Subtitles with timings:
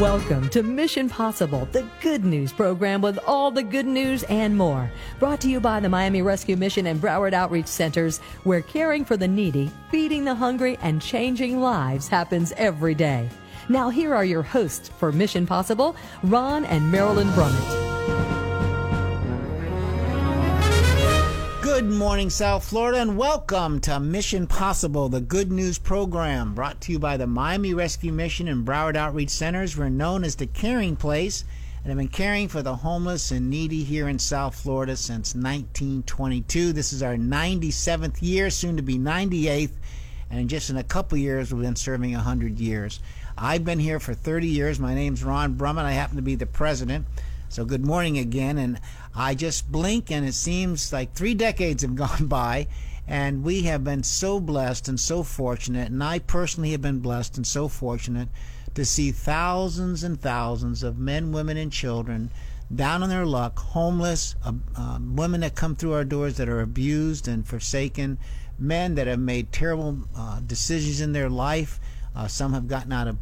[0.00, 4.90] Welcome to Mission Possible, the good news program with all the good news and more.
[5.18, 9.18] Brought to you by the Miami Rescue Mission and Broward Outreach Centers, where caring for
[9.18, 13.28] the needy, feeding the hungry, and changing lives happens every day.
[13.68, 17.82] Now, here are your hosts for Mission Possible, Ron and Marilyn Brummett.
[21.62, 26.92] Good morning, South Florida, and welcome to Mission Possible, the good news program brought to
[26.92, 29.76] you by the Miami Rescue Mission and Broward Outreach Centers.
[29.76, 31.42] We're known as the Caring Place
[31.82, 36.72] and have been caring for the homeless and needy here in South Florida since 1922.
[36.72, 39.72] This is our 97th year, soon to be 98th,
[40.30, 43.00] and just in a couple years, we've been serving 100 years.
[43.38, 44.80] I've been here for 30 years.
[44.80, 45.84] My name's Ron Brummett.
[45.84, 47.06] I happen to be the president.
[47.48, 48.58] So, good morning again.
[48.58, 48.80] And
[49.14, 52.66] I just blink, and it seems like three decades have gone by,
[53.06, 55.90] and we have been so blessed and so fortunate.
[55.90, 58.28] And I personally have been blessed and so fortunate
[58.74, 62.30] to see thousands and thousands of men, women, and children
[62.74, 66.60] down on their luck, homeless, uh, uh, women that come through our doors that are
[66.60, 68.18] abused and forsaken,
[68.58, 71.80] men that have made terrible uh, decisions in their life.
[72.14, 73.18] Uh, some have gotten out of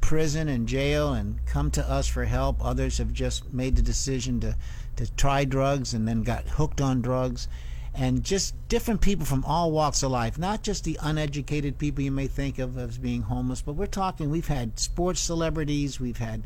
[0.00, 2.62] prison and jail and come to us for help.
[2.64, 4.56] Others have just made the decision to,
[4.96, 7.48] to try drugs and then got hooked on drugs.
[7.94, 12.10] And just different people from all walks of life, not just the uneducated people you
[12.10, 16.42] may think of as being homeless, but we're talking, we've had sports celebrities, we've had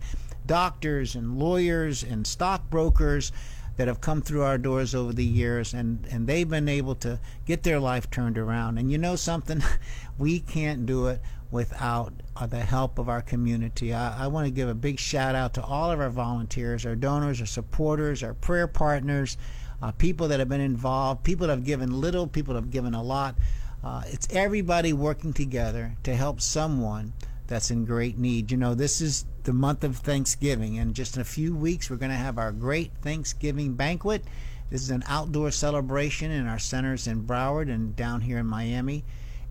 [0.47, 3.33] doctors and lawyers and stockbrokers
[3.79, 7.19] that have come through our doors over the years and, and they've been able to
[7.47, 8.77] get their life turned around.
[8.77, 9.63] And you know something?
[10.19, 11.23] we can't do it
[11.53, 13.95] without uh, the help of our community.
[13.95, 16.97] I, I want to give a big shout out to all of our volunteers, our
[16.97, 19.39] donors, our supporters, our prayer partners,
[19.81, 22.95] uh, people that have been involved, people that have given little, people that have given
[22.95, 23.37] a lot.
[23.85, 27.13] Uh, it's everybody working together to help someone
[27.47, 28.51] that's in great need.
[28.51, 31.97] You know, this is the month of Thanksgiving, and just in a few weeks, we're
[31.97, 34.23] going to have our great Thanksgiving banquet.
[34.69, 39.05] This is an outdoor celebration in our centers in Broward and down here in Miami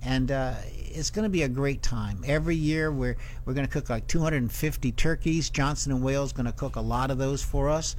[0.03, 2.23] and uh, it's going to be a great time.
[2.27, 5.49] Every year we're we're going to cook like 250 turkeys.
[5.49, 7.95] Johnson and Wales is going to cook a lot of those for us,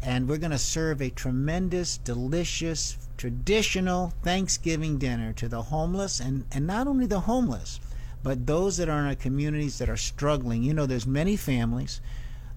[0.00, 6.44] and we're going to serve a tremendous, delicious, traditional Thanksgiving dinner to the homeless, and
[6.52, 7.80] and not only the homeless,
[8.22, 10.62] but those that are in our communities that are struggling.
[10.62, 12.00] You know, there's many families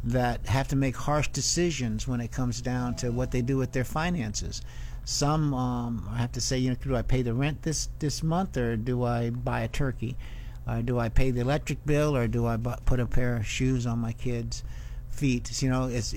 [0.03, 3.72] that have to make harsh decisions when it comes down to what they do with
[3.72, 4.62] their finances.
[5.06, 8.23] Some um, I have to say, you know, do I pay the rent this this
[8.23, 10.18] month, or do I buy a turkey?
[10.66, 13.85] Or do I pay the electric bill, or do I put a pair of shoes
[13.85, 14.63] on my kids'
[15.09, 15.62] feet?
[15.62, 16.13] You know, it's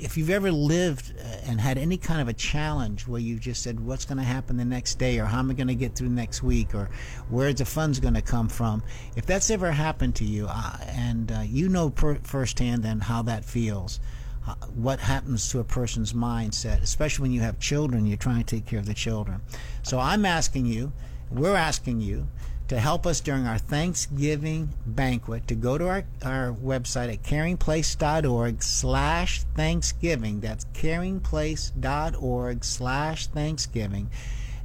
[0.00, 3.62] if you've ever lived uh, and had any kind of a challenge where you just
[3.62, 5.94] said, "What's going to happen the next day?" or "How am I going to get
[5.94, 6.88] through next week?" or
[7.28, 8.82] "Where's the funds going to come from?"
[9.16, 13.22] If that's ever happened to you, uh, and uh, you know per- firsthand then how
[13.22, 14.00] that feels
[14.46, 18.56] uh, what happens to a person's mindset, especially when you have children, you're trying to
[18.56, 19.40] take care of the children.
[19.82, 20.92] So I'm asking you,
[21.30, 22.26] we're asking you
[22.70, 28.62] to help us during our Thanksgiving banquet to go to our, our website at caringplace.org
[28.62, 30.38] slash Thanksgiving.
[30.38, 34.08] That's caringplace.org slash Thanksgiving.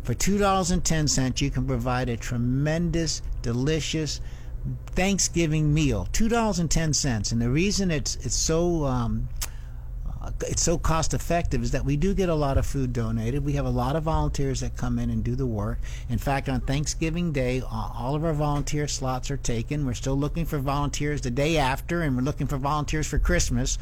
[0.03, 4.21] For $2.10, you can provide a tremendous, delicious
[4.91, 6.07] Thanksgiving meal.
[6.13, 7.31] $2.10.
[7.31, 9.29] And the reason it's, it's so um,
[10.41, 13.43] it's so cost effective is that we do get a lot of food donated.
[13.45, 15.79] We have a lot of volunteers that come in and do the work.
[16.09, 19.85] In fact, on Thanksgiving Day, all of our volunteer slots are taken.
[19.85, 23.77] We're still looking for volunteers the day after, and we're looking for volunteers for Christmas.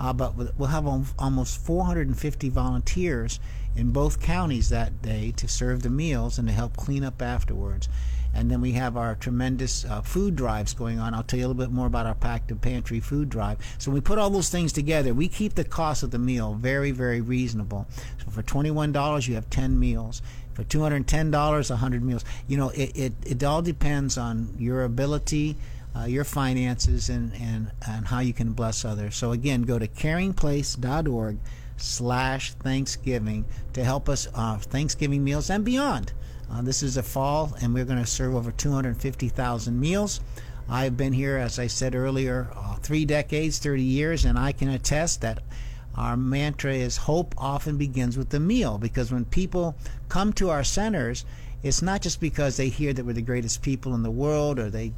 [0.00, 0.86] Uh, but we'll have
[1.18, 3.38] almost 450 volunteers
[3.76, 7.88] in both counties that day to serve the meals and to help clean up afterwards.
[8.34, 11.14] And then we have our tremendous uh, food drives going on.
[11.14, 13.58] I'll tell you a little bit more about our Pack to Pantry food drive.
[13.78, 15.12] So we put all those things together.
[15.12, 17.86] We keep the cost of the meal very, very reasonable.
[18.24, 20.22] So for $21, you have 10 meals.
[20.54, 22.24] For $210, 100 meals.
[22.46, 25.56] You know, it, it, it all depends on your ability
[25.94, 29.14] uh, your finances and, and, and how you can bless others.
[29.14, 31.38] So again, go to caringplace.org
[31.76, 36.12] slash Thanksgiving to help us uh, Thanksgiving meals and beyond.
[36.50, 40.20] Uh, this is a fall, and we're going to serve over 250,000 meals.
[40.68, 44.68] I've been here, as I said earlier, uh, three decades, 30 years, and I can
[44.68, 45.42] attest that
[45.94, 49.76] our mantra is hope often begins with the meal because when people
[50.08, 51.24] come to our centers,
[51.62, 54.70] it's not just because they hear that we're the greatest people in the world or
[54.70, 54.92] they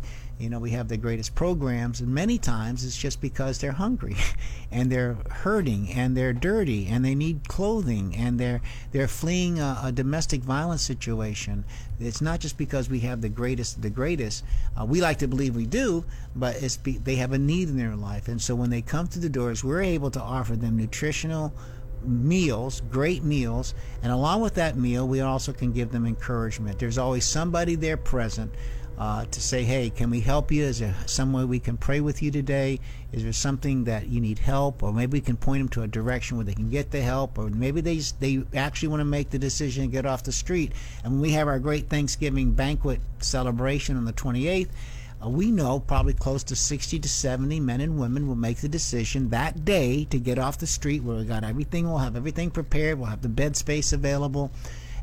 [0.45, 4.15] you know we have the greatest programs and many times it's just because they're hungry
[4.71, 8.61] and they're hurting and they're dirty and they need clothing and they're
[8.93, 11.65] they're fleeing a, a domestic violence situation.
[11.99, 14.45] It's not just because we have the greatest the greatest.
[14.79, 16.05] Uh, we like to believe we do
[16.37, 18.29] but it's be, they have a need in their life.
[18.29, 21.55] And so when they come through the doors we're able to offer them nutritional
[22.03, 26.79] meals, great meals, and along with that meal, we also can give them encouragement.
[26.79, 28.53] There's always somebody there present
[28.99, 30.65] uh, to say, hey, can we help you?
[30.65, 32.79] Is there some way we can pray with you today?
[33.13, 34.83] Is there something that you need help?
[34.83, 37.39] Or maybe we can point them to a direction where they can get the help,
[37.39, 40.73] or maybe they, they actually want to make the decision and get off the street.
[41.03, 44.69] And when we have our great Thanksgiving banquet celebration on the 28th,
[45.25, 48.69] uh, we know probably close to 60 to 70 men and women will make the
[48.69, 52.51] decision that day to get off the street where we got everything, we'll have everything
[52.51, 54.51] prepared, we'll have the bed space available,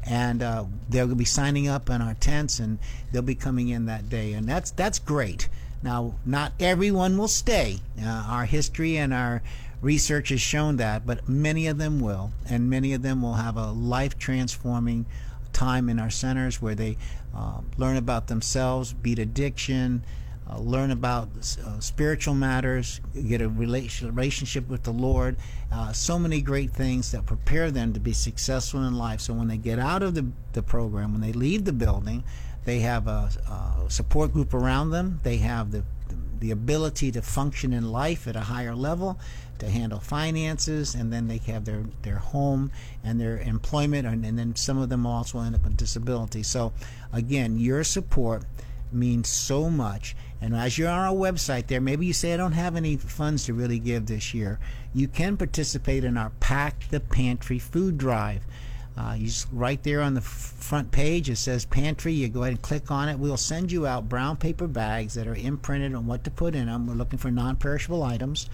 [0.03, 2.79] and uh, they'll be signing up in our tents and
[3.11, 4.33] they'll be coming in that day.
[4.33, 5.47] And that's, that's great.
[5.83, 7.79] Now, not everyone will stay.
[8.01, 9.41] Uh, our history and our
[9.81, 13.57] research has shown that, but many of them will, and many of them will have
[13.57, 15.05] a life transforming
[15.53, 16.97] time in our centers where they
[17.35, 20.03] uh, learn about themselves, beat addiction,
[20.51, 21.29] uh, learn about
[21.65, 25.37] uh, spiritual matters, get a relationship with the Lord.
[25.71, 29.21] Uh, so many great things that prepare them to be successful in life.
[29.21, 32.23] So when they get out of the, the program, when they leave the building,
[32.65, 35.19] they have a, a support group around them.
[35.23, 35.83] They have the,
[36.39, 39.19] the ability to function in life at a higher level
[39.59, 42.71] to handle finances, and then they have their, their home
[43.03, 46.43] and their employment, and, and then some of them also end up with disability.
[46.43, 46.73] So,
[47.13, 48.43] again, your support
[48.91, 50.15] means so much.
[50.41, 53.45] And as you're on our website there, maybe you say, I don't have any funds
[53.45, 54.59] to really give this year.
[54.93, 58.41] You can participate in our Pack the Pantry food drive.
[58.97, 62.11] Uh, you just, right there on the front page, it says pantry.
[62.11, 63.17] You go ahead and click on it.
[63.17, 66.65] We'll send you out brown paper bags that are imprinted on what to put in
[66.65, 66.87] them.
[66.87, 68.49] We're looking for non perishable items.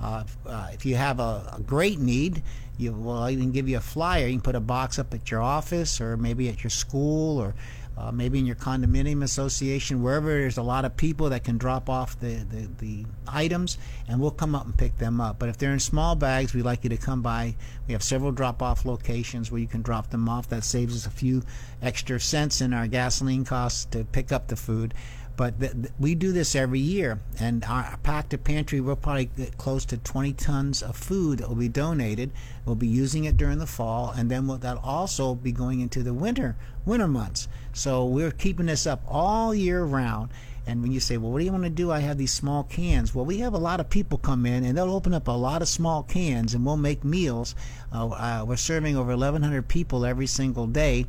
[0.00, 2.42] Uh, uh, if you have a, a, great need,
[2.76, 4.26] you will even give you a flyer.
[4.26, 7.54] You can put a box up at your office or maybe at your school or
[7.98, 11.88] uh, maybe in your condominium association, wherever there's a lot of people that can drop
[11.88, 15.38] off the, the, the, items, and we'll come up and pick them up.
[15.38, 17.56] But if they're in small bags, we'd like you to come by.
[17.86, 20.48] We have several drop off locations where you can drop them off.
[20.48, 21.42] That saves us a few
[21.80, 24.92] extra cents in our gasoline costs to pick up the food.
[25.36, 29.26] But th- th- we do this every year, and our pack to pantry, we'll probably
[29.26, 32.32] get close to 20 tons of food that will be donated.
[32.64, 36.02] We'll be using it during the fall, and then we'll, that'll also be going into
[36.02, 36.56] the winter
[36.86, 37.48] winter months.
[37.72, 40.30] So we're keeping this up all year round.
[40.68, 41.92] And when you say, well, what do you want to do?
[41.92, 43.14] I have these small cans.
[43.14, 45.62] Well, we have a lot of people come in and they'll open up a lot
[45.62, 47.54] of small cans and we'll make meals.
[47.92, 51.06] Uh, uh, we're serving over 1,100 people every single day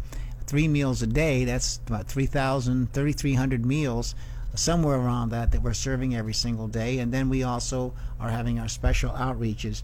[0.47, 1.45] three meals a day.
[1.45, 4.15] That's about 3,000, 3,300 meals,
[4.55, 6.99] somewhere around that, that we're serving every single day.
[6.99, 9.83] And then we also are having our special outreaches.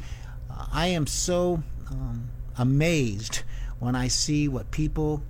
[0.49, 1.61] Uh, I am so
[1.91, 3.43] um, amazed
[3.79, 5.21] when I see what people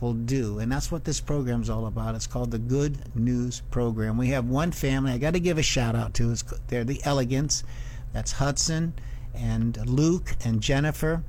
[0.00, 0.58] will do.
[0.58, 2.14] And that's what this program is all about.
[2.14, 4.18] It's called the Good News Program.
[4.18, 6.32] We have one family I got to give a shout out to.
[6.32, 7.62] It's, they're the Elegants.
[8.12, 8.94] That's Hudson
[9.34, 11.22] and Luke and Jennifer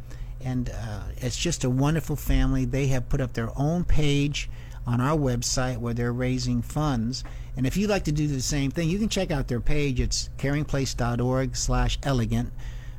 [0.44, 2.66] and uh, it's just a wonderful family.
[2.66, 4.50] They have put up their own page
[4.86, 7.24] on our website where they're raising funds.
[7.56, 10.00] And if you'd like to do the same thing, you can check out their page.
[10.00, 12.52] It's caringplace.org slash elegant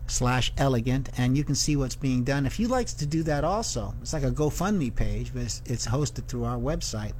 [0.07, 2.45] slash elegant and you can see what's being done.
[2.45, 5.87] If you'd like to do that also, it's like a GoFundMe page, but it's, it's
[5.87, 7.13] hosted through our website.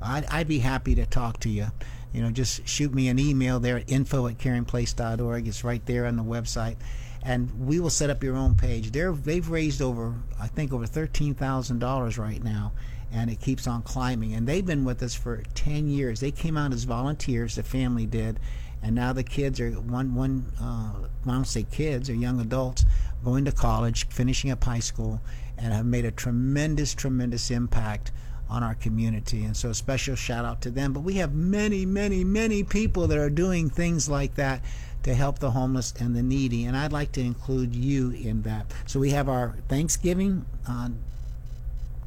[0.00, 1.66] I'd, I'd, be happy to talk to you.
[2.12, 5.48] You know, just shoot me an email there at info at caringplace.org.
[5.48, 6.76] It's right there on the website
[7.28, 8.90] and we will set up your own page.
[8.90, 12.72] They're, they've raised over, I think, over thirteen thousand dollars right now,
[13.12, 14.32] and it keeps on climbing.
[14.32, 16.20] And they've been with us for ten years.
[16.20, 18.40] They came out as volunteers, the family did,
[18.82, 20.46] and now the kids are one one.
[20.58, 22.86] Uh, I don't say kids, or young adults
[23.22, 25.20] going to college, finishing up high school,
[25.58, 28.10] and have made a tremendous, tremendous impact
[28.48, 29.44] on our community.
[29.44, 30.94] And so, a special shout out to them.
[30.94, 34.64] But we have many, many, many people that are doing things like that
[35.02, 36.64] to help the homeless and the needy.
[36.64, 38.72] And I'd like to include you in that.
[38.86, 40.90] So we have our Thanksgiving, uh,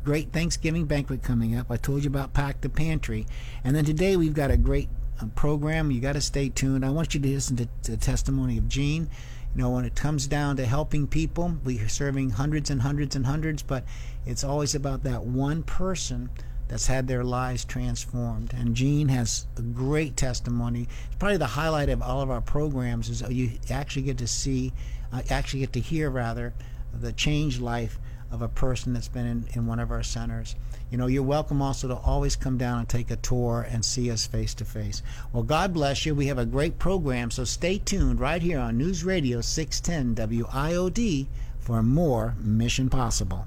[0.03, 1.67] great Thanksgiving banquet coming up.
[1.69, 3.25] I told you about Pack the Pantry.
[3.63, 4.89] And then today we've got a great
[5.21, 5.91] uh, program.
[5.91, 6.85] You got to stay tuned.
[6.85, 9.09] I want you to listen to, to the testimony of Gene.
[9.55, 13.15] You know, when it comes down to helping people, we are serving hundreds and hundreds
[13.15, 13.83] and hundreds, but
[14.25, 16.29] it's always about that one person
[16.71, 18.53] that's had their lives transformed.
[18.53, 20.87] And Gene has a great testimony.
[21.07, 24.71] It's probably the highlight of all of our programs is you actually get to see,
[25.11, 26.53] uh, actually get to hear rather,
[26.93, 27.99] the changed life
[28.31, 30.55] of a person that's been in, in one of our centers.
[30.89, 34.09] You know, you're welcome also to always come down and take a tour and see
[34.09, 35.03] us face to face.
[35.33, 36.15] Well, God bless you.
[36.15, 41.27] We have a great program, so stay tuned right here on News Radio 610 WIOD
[41.59, 43.45] for more Mission Possible.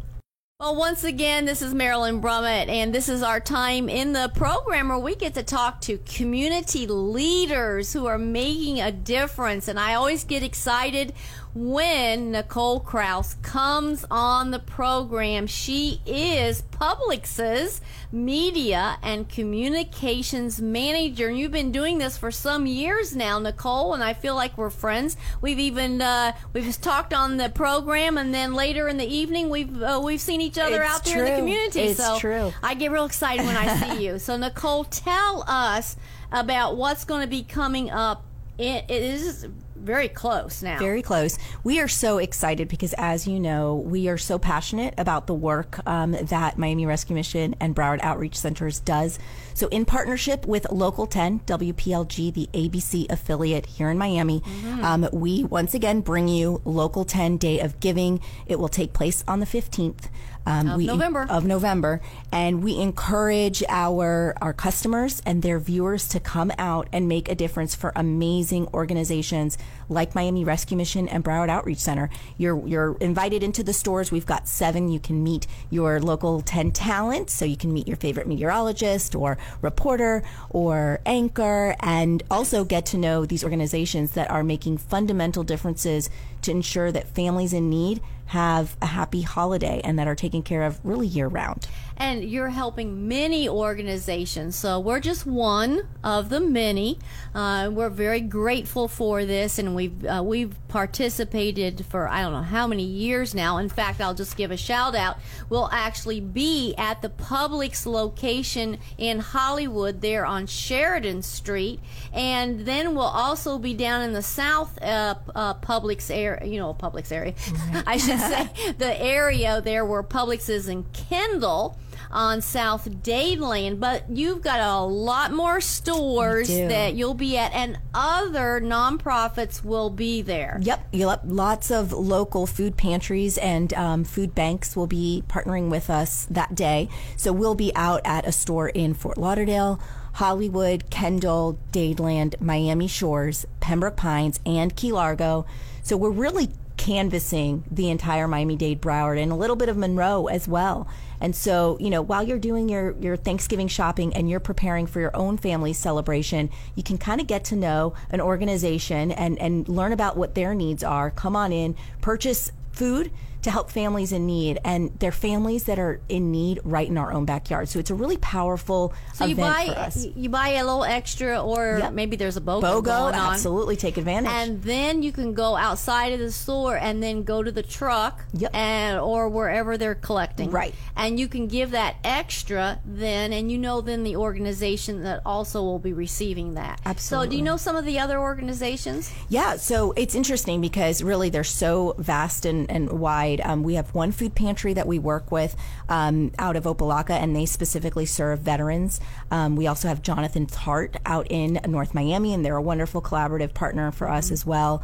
[0.60, 4.88] Well, once again, this is Marilyn Brummett, and this is our time in the program
[4.88, 9.66] where we get to talk to community leaders who are making a difference.
[9.66, 11.12] And I always get excited
[11.54, 15.46] when Nicole Krauss comes on the program.
[15.46, 17.80] She is Publix's
[18.10, 21.28] media and communications manager.
[21.28, 24.70] And you've been doing this for some years now, Nicole, and I feel like we're
[24.70, 25.16] friends.
[25.40, 29.80] We've even uh, we've talked on the program, and then later in the evening we've
[29.80, 31.26] uh, we've seen each other it's out there true.
[31.26, 31.80] in the community.
[31.80, 32.52] It's so true.
[32.62, 34.18] I get real excited when I see you.
[34.24, 35.96] So Nicole, tell us
[36.32, 38.24] about what's going to be coming up.
[38.58, 39.46] It, it is
[39.76, 40.78] very close now.
[40.78, 41.38] Very close.
[41.62, 45.86] We are so excited because, as you know, we are so passionate about the work
[45.86, 49.18] um, that Miami Rescue Mission and Broward Outreach Centers does.
[49.52, 54.84] So, in partnership with Local 10, WPLG, the ABC affiliate here in Miami, Mm-hmm.
[54.84, 58.20] um, we once again bring you Local 10 Day of Giving.
[58.46, 60.08] It will take place on the 15th.
[60.46, 61.26] Um, Of we, November.
[61.30, 67.08] of November, and we encourage our our customers and their viewers to come out and
[67.08, 69.56] make a difference for amazing organizations
[69.88, 72.10] like Miami Rescue Mission and Broward Outreach Center.
[72.36, 74.12] You're you're invited into the stores.
[74.12, 74.90] We've got seven.
[74.90, 79.38] You can meet your local ten talent, so you can meet your favorite meteorologist or
[79.62, 86.10] reporter or anchor, and also get to know these organizations that are making fundamental differences
[86.42, 90.62] to ensure that families in need have a happy holiday and that are taken care
[90.62, 91.66] of really year round.
[91.96, 94.56] And you're helping many organizations.
[94.56, 96.98] So we're just one of the many.
[97.34, 102.42] Uh, we're very grateful for this, and we've uh, we've participated for I don't know
[102.42, 103.58] how many years now.
[103.58, 105.18] In fact, I'll just give a shout out.
[105.48, 111.80] We'll actually be at the Publix location in Hollywood, there on Sheridan Street,
[112.12, 116.44] and then we'll also be down in the South uh, uh, Publix area.
[116.44, 117.34] You know, Publix area.
[117.86, 121.78] I should say the area there where Publix is in Kendall
[122.10, 127.78] on South Dadeland, but you've got a lot more stores that you'll be at, and
[127.92, 130.58] other nonprofits will be there.
[130.60, 131.20] Yep, yep.
[131.24, 136.54] Lots of local food pantries and um, food banks will be partnering with us that
[136.54, 136.88] day.
[137.16, 139.80] So we'll be out at a store in Fort Lauderdale,
[140.14, 145.44] Hollywood, Kendall, Dadeland, Miami Shores, Pembroke Pines, and Key Largo.
[145.82, 150.26] So we're really canvassing the entire Miami Dade Broward and a little bit of Monroe
[150.26, 150.88] as well.
[151.24, 155.00] And so, you know, while you're doing your, your Thanksgiving shopping and you're preparing for
[155.00, 159.66] your own family celebration, you can kind of get to know an organization and, and
[159.66, 161.10] learn about what their needs are.
[161.10, 163.10] Come on in, purchase food
[163.44, 167.12] to help families in need and they're families that are in need right in our
[167.12, 167.68] own backyard.
[167.68, 170.06] So it's a really powerful So you event for buy us.
[170.16, 171.92] you buy a little extra, or Yep.
[171.92, 174.32] maybe there's a BOGO, BOGO, absolutely take advantage.
[174.32, 178.24] And then you can go outside of the store and then go to the truck
[178.34, 178.54] Yep.
[178.54, 180.50] and or wherever they're collecting.
[180.50, 180.74] Right.
[180.96, 185.62] And you can give that extra then and you know then the organization that also
[185.62, 186.80] will be receiving that.
[186.86, 187.26] Absolutely.
[187.26, 189.12] So do you know some of the other organizations?
[189.28, 193.33] Yeah, so it's interesting because really they're so vast and, and wide.
[193.42, 195.56] Um, we have one food pantry that we work with
[195.88, 199.00] um, out of Opa-locka, and they specifically serve veterans.
[199.30, 203.54] Um, we also have Jonathan's Heart out in North Miami, and they're a wonderful collaborative
[203.54, 204.82] partner for us as well.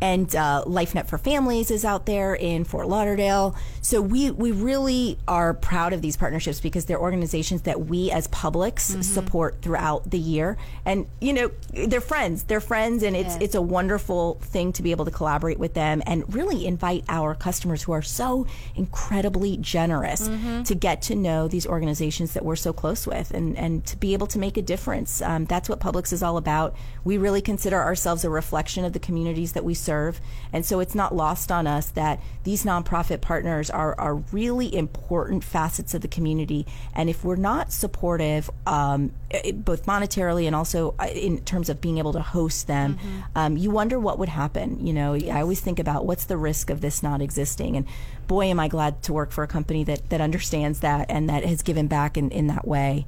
[0.00, 3.56] And uh, LifeNet for Families is out there in Fort Lauderdale.
[3.80, 8.28] So we we really are proud of these partnerships because they're organizations that we as
[8.28, 10.56] Publix support throughout the year.
[10.84, 12.44] And you know, they're friends.
[12.44, 13.42] They're friends, and it's Yeah.
[13.42, 17.34] it's a wonderful thing to be able to collaborate with them and really invite our
[17.34, 20.28] customers who are so incredibly generous
[20.64, 24.12] to get to know these organizations that we're so close with and and to be
[24.12, 25.20] able to make a difference.
[25.22, 26.74] Um, that's what Publix is all about.
[27.04, 30.20] We really consider ourselves a reflection of the communities that we serve,
[30.52, 35.44] and so it's not lost on us that these nonprofit partners are are really important
[35.44, 36.66] facets of the community.
[36.94, 39.12] And if we're not supportive, um,
[39.54, 42.98] both monetarily and also uh, in terms of being able to host them,
[43.34, 44.86] um, you wonder what would happen.
[44.86, 47.86] You know, I always think about what's the risk of this not existing, and
[48.26, 51.44] boy, am I glad to work for a company that that understands that and that
[51.44, 53.06] has given back in, in that way.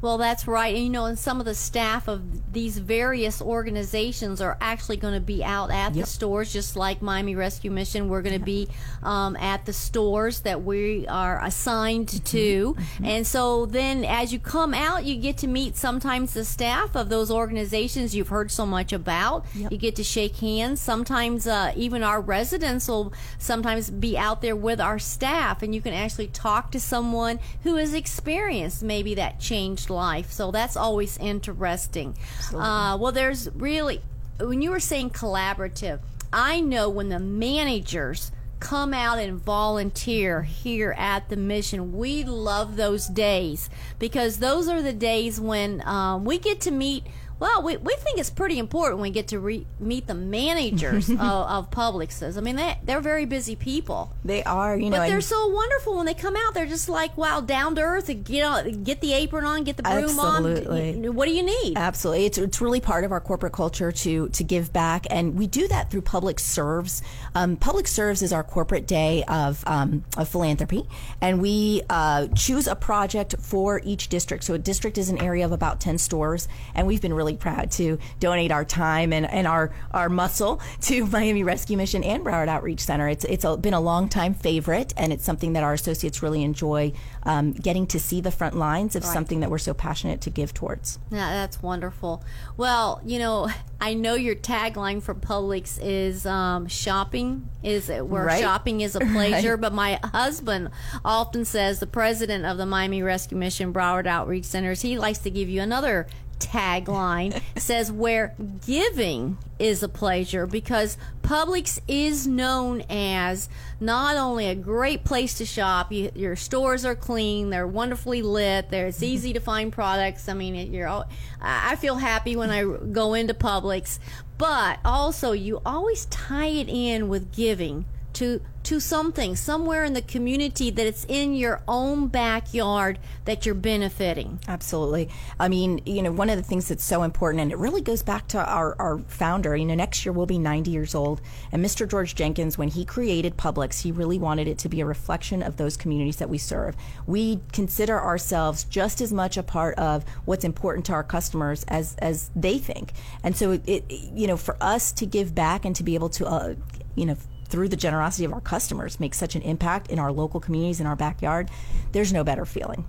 [0.00, 0.74] Well, that's right.
[0.74, 5.14] And you know, and some of the staff of these various organizations are actually going
[5.14, 6.04] to be out at Yep.
[6.04, 8.08] the stores, just like Miami Rescue Mission.
[8.08, 8.68] We're going to be
[9.02, 12.24] um, at the stores that we are assigned Mm-hmm.
[12.24, 12.76] to.
[13.02, 17.08] And so then as you come out, you get to meet sometimes the staff of
[17.08, 19.44] those organizations you've heard so much about.
[19.54, 19.72] Yep.
[19.72, 20.80] You get to shake hands.
[20.80, 25.80] Sometimes uh, even our residents will sometimes be out there with our staff, and you
[25.80, 29.40] can actually talk to someone who has experienced maybe that
[29.88, 30.30] changed life.
[30.30, 32.14] So that's always interesting.
[32.54, 34.00] Uh, well, there's really,
[34.40, 36.00] when you were saying collaborative,
[36.32, 41.96] I know when the managers come out and volunteer here at the mission.
[41.96, 47.04] We love those days because those are the days when um, we get to meet.
[47.40, 51.08] Well, we, we think it's pretty important when we get to re- meet the managers
[51.10, 52.36] of, of Publixes.
[52.36, 54.12] I mean, they, they're very busy people.
[54.24, 56.54] They are, you know, But they're so wonderful when they come out.
[56.54, 58.08] They're just like, wow, down to earth.
[58.08, 61.06] and Get on, get the apron on, get the broom Absolutely.
[61.06, 61.14] on.
[61.14, 61.76] What do you need?
[61.76, 65.46] Absolutely, it's it's really part of our corporate culture to to give back, and we
[65.46, 67.02] do that through Publix Serves.
[67.34, 70.84] Um, Publix Serves is our corporate day of um, of philanthropy,
[71.20, 74.44] and we uh, choose a project for each district.
[74.44, 77.70] So a district is an area of about ten stores, and we've been really proud
[77.72, 82.48] to donate our time and, and our our muscle to Miami Rescue Mission and Broward
[82.48, 83.08] Outreach Center.
[83.08, 86.42] It's it's a, been a long time favorite, and it's something that our associates really
[86.42, 86.92] enjoy
[87.24, 90.54] um, getting to see the front lines of something that we're so passionate to give
[90.54, 90.98] towards.
[91.10, 92.22] Yeah, that's wonderful.
[92.56, 93.48] Well, you know,
[93.80, 98.40] I know your tagline for Publix is um, shopping is where Right.
[98.40, 99.56] shopping is a pleasure.
[99.56, 100.70] But my husband
[101.04, 105.30] often says the president of the Miami Rescue Mission Broward Outreach Centers he likes to
[105.30, 106.06] give you another
[106.38, 108.34] tagline says where
[108.66, 113.48] giving is a pleasure because Publix is known as
[113.80, 118.70] not only a great place to shop, you, your stores are clean, they're wonderfully lit,
[118.70, 119.06] there it's mm-hmm.
[119.06, 120.28] easy to find products.
[120.28, 121.08] I mean, it, you're all,
[121.40, 123.98] I I feel happy when I go into Publix,
[124.38, 127.84] but also you always tie it in with giving
[128.18, 133.54] to to something somewhere in the community that it's in your own backyard that you're
[133.54, 134.38] benefiting.
[134.46, 135.08] Absolutely.
[135.38, 138.02] I mean, you know, one of the things that's so important, and it really goes
[138.02, 141.22] back to our, our founder, you know, next year we'll be 90 years old.
[141.50, 141.88] And Mr.
[141.88, 145.56] George Jenkins, when he created Publix, he really wanted it to be a reflection of
[145.56, 146.76] those communities that we serve.
[147.06, 151.94] We consider ourselves just as much a part of what's important to our customers as,
[152.00, 152.92] as they think.
[153.22, 156.10] And so, it, it, you know, for us to give back and to be able
[156.10, 156.54] to, uh,
[156.96, 157.16] you know,
[157.48, 160.86] through the generosity of our customers, make such an impact in our local communities, in
[160.86, 161.50] our backyard,
[161.92, 162.84] there's no better feeling.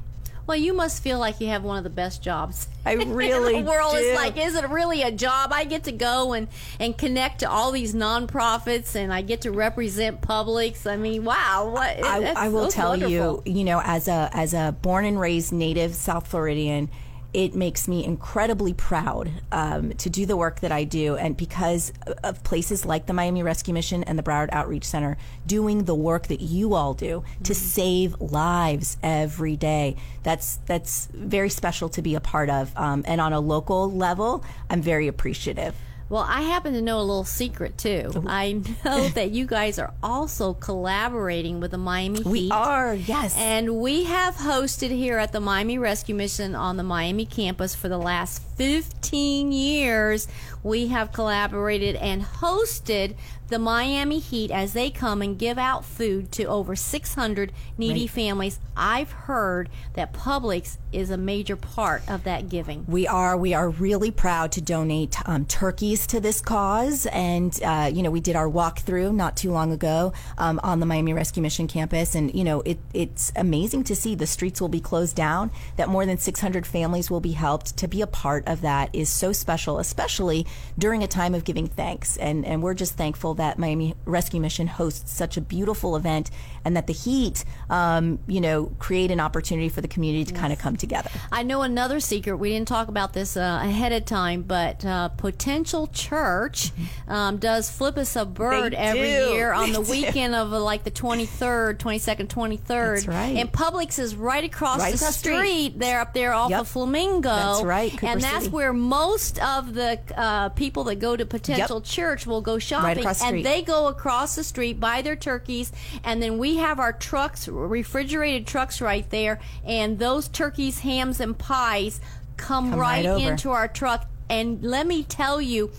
[0.50, 2.68] Well, you must feel like you have one of the best jobs.
[2.86, 4.00] I really in the world do.
[4.00, 5.52] is like, is it really a job?
[5.54, 6.48] I get to go and
[6.80, 10.90] and connect to all these nonprofits, and I get to represent Publix.
[10.90, 11.70] I mean, wow!
[11.72, 13.44] What I, I will tell wonderful.
[13.46, 16.90] you, you know, as a as a born and raised native South Floridian,
[17.34, 21.94] it makes me incredibly proud um, to do the work that I do, and because
[22.24, 26.28] of places like the Miami Rescue Mission and the Broward Outreach Center doing the work
[26.28, 27.54] that you all do to Mm-hmm.
[27.54, 29.96] save lives every day.
[30.24, 34.44] That's that's very special to be a part of, um, and on a local level,
[34.70, 35.76] I'm very appreciative.
[36.10, 38.12] Well, I happen to know a little secret too.
[38.16, 38.24] Oh.
[38.28, 42.52] I know that you guys are also collaborating with the Miami We Heat.
[42.52, 43.36] are, yes.
[43.38, 47.90] And we have hosted here at the Miami Rescue Mission on the Miami campus for
[47.90, 50.28] the last 15 years.
[50.62, 53.16] We have collaborated and hosted
[53.48, 58.10] the Miami Heat as they come and give out food to over 600 needy Right.
[58.10, 58.60] families.
[58.78, 62.86] I've heard that Publix is a major part of that giving.
[62.88, 63.36] We are.
[63.38, 68.12] We are really proud to donate um, turkeys to this cause, and uh, you know
[68.12, 72.14] we did our walkthrough not too long ago um, on the Miami Rescue Mission campus,
[72.14, 75.90] and you know it, it's amazing to see the streets will be closed down, that
[75.90, 77.78] more than 600 families will be helped.
[77.78, 80.46] To be a part of that is so special, especially
[80.78, 84.68] during a time of giving thanks, and and we're just thankful that Miami Rescue Mission
[84.68, 86.30] hosts such a beautiful event,
[86.66, 90.52] and that the Heat, um, you know, create an opportunity for the community to kind
[90.52, 91.10] of come together.
[91.32, 92.36] I know another secret.
[92.38, 96.72] We didn't talk about this uh, ahead of time, but uh, Potential Church
[97.08, 99.34] um, does flip us a bird They every do.
[99.34, 100.08] year on the They do.
[100.08, 102.66] weekend of uh, like the 23rd, 22nd, 23rd.
[102.68, 103.38] That's right.
[103.38, 105.36] And Publix is right across Right the across street.
[105.38, 105.80] street.
[105.80, 106.62] They're up there off Yep.
[106.62, 107.30] of Flamingo.
[107.30, 108.54] That's right, Cooper and that's City.
[108.56, 111.86] where most of the uh, people that go to Potential Yep.
[111.86, 113.00] Church will go shopping.
[113.00, 115.72] across the and they go across the street, buy their turkeys,
[116.04, 121.38] and then we have our trucks, refrigerated trucks right there, and those turkeys, hams, and
[121.38, 122.00] pies
[122.38, 124.08] come, Come right, right into our truck.
[124.30, 125.72] And let me tell you,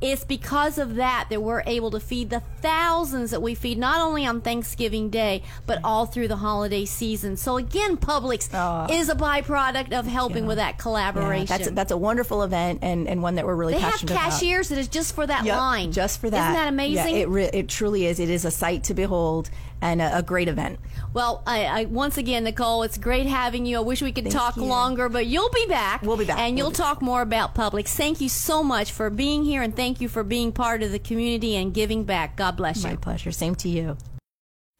[0.00, 4.00] it's because of that that we're able to feed the thousands that we feed not
[4.00, 7.36] only on Thanksgiving Day but all through the holiday season.
[7.36, 11.46] So again, Publix is a byproduct of helping with that Yeah, collaboration.
[11.46, 14.30] that's that's a wonderful event and, and one that we're really they have passionate about.
[14.32, 15.92] cashiers that is just for that Yep, line.
[15.92, 16.42] just for that.
[16.50, 17.14] Isn't that amazing?
[17.16, 18.20] Yeah, it re- it truly is.
[18.20, 20.78] It is a sight to behold and a, a great event.
[21.14, 23.78] Well, I, I once again, Nicole, it's great having you.
[23.78, 24.64] I wish we could Thank talk you.
[24.64, 26.02] longer, but you'll be back.
[26.02, 26.38] We'll be back.
[26.38, 27.88] and We'll you'll talk more about Publix.
[27.94, 30.98] Thank you so much for being here, and thank you for being part of the
[30.98, 32.36] community and giving back.
[32.36, 32.90] God bless you.
[32.90, 33.32] My pleasure.
[33.32, 33.96] Same to you.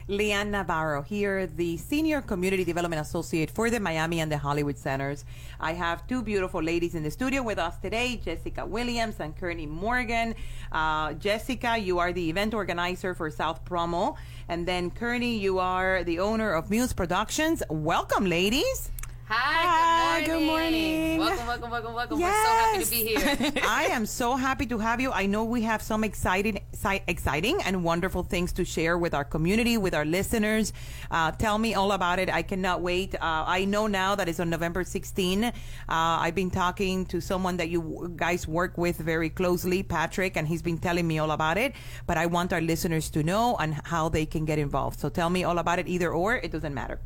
[0.09, 5.23] Leanne Navarro here, the Senior Community Development Associate for the Miami and the Hollywood Centers.
[5.59, 9.67] I have two beautiful ladies in the studio with us today, Jessica Williams and Kearney
[9.67, 10.33] Morgan.
[10.71, 14.15] Uh, Jessica, you are the event organizer for South Promo.
[14.47, 17.61] And then Kearney, you are the owner of Muse Productions.
[17.69, 18.89] Welcome, ladies.
[19.31, 20.47] Hi, good morning.
[20.47, 21.19] morning.
[21.19, 22.19] Welcome, welcome, welcome, welcome.
[22.19, 23.51] We're so happy to be here.
[23.63, 25.11] I am so happy to have you.
[25.11, 26.59] I know we have some exciting,
[27.07, 30.73] exciting and wonderful things to share with our community, with our listeners.
[31.11, 32.33] Uh, tell me all about it.
[32.33, 33.13] I cannot wait.
[33.13, 35.43] Uh, I know now that it's on November 16.
[35.43, 35.51] Uh,
[35.87, 40.63] I've been talking to someone that you guys work with very closely, Patrick, and he's
[40.63, 41.75] been telling me all about it.
[42.07, 44.99] But I want our listeners to know and how they can get involved.
[44.99, 46.37] So tell me all about it, either or.
[46.37, 46.99] It doesn't matter.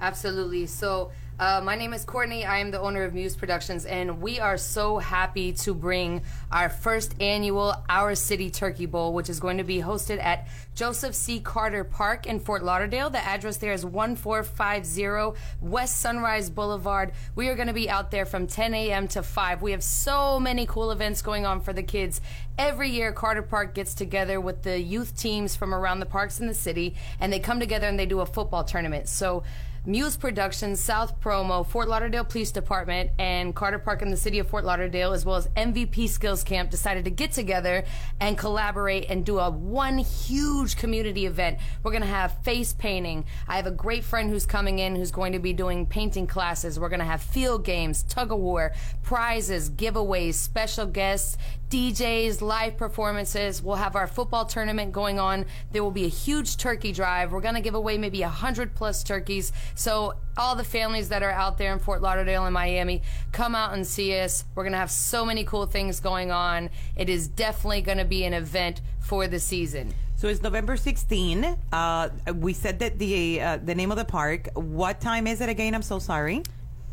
[0.00, 0.66] Absolutely.
[0.66, 2.44] So, uh, my name is Courtney.
[2.44, 6.20] I am the owner of Muse Productions, and we are so happy to bring
[6.52, 11.14] our first annual Our City Turkey Bowl, which is going to be hosted at Joseph
[11.14, 11.40] C.
[11.40, 13.08] Carter Park in Fort Lauderdale.
[13.08, 17.12] The address there is 1450 West Sunrise Boulevard.
[17.34, 19.08] We are going to be out there from 10 a.m.
[19.08, 19.62] to 5.
[19.62, 22.20] We have so many cool events going on for the kids.
[22.58, 26.48] Every year, Carter Park gets together with the youth teams from around the parks in
[26.48, 29.08] the city, and they come together and they do a football tournament.
[29.08, 29.42] So,
[29.86, 34.46] Muse Productions, South Promo, Fort Lauderdale Police Department, and Carter Park in the city of
[34.46, 37.84] Fort Lauderdale, as well as MVP Skills Camp, decided to get together
[38.20, 41.58] and collaborate and do a one huge community event.
[41.82, 43.24] We're going to have face painting.
[43.48, 46.78] I have a great friend who's coming in who's going to be doing painting classes.
[46.78, 51.38] We're going to have field games, tug of war, prizes, giveaways, special guests,
[51.70, 53.62] DJs, live performances.
[53.62, 55.46] We'll have our football tournament going on.
[55.70, 57.30] There will be a huge turkey drive.
[57.30, 59.52] We're going to give away maybe a hundred plus turkeys.
[59.76, 63.72] So all the families that are out there in Fort Lauderdale and Miami, come out
[63.72, 64.44] and see us.
[64.56, 66.70] We're going to have so many cool things going on.
[66.96, 69.94] It is definitely going to be an event for the season.
[70.16, 71.56] So it's November 16.
[71.72, 74.48] Uh, we said that the uh, the name of the park.
[74.54, 75.74] What time is it again?
[75.74, 76.42] I'm so sorry.